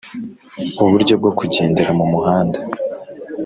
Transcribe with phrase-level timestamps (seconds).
[0.83, 2.59] uburyo bwo kugendera mu muhanda